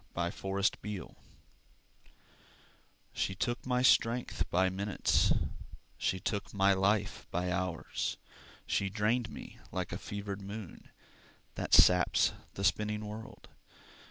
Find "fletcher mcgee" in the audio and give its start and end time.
0.15-1.13